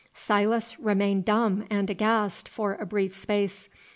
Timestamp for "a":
2.73-2.87